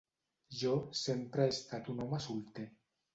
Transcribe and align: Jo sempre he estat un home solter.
Jo 0.59 0.71
sempre 1.01 1.45
he 1.45 1.51
estat 1.57 1.91
un 1.93 2.01
home 2.07 2.21
solter. 2.25 2.67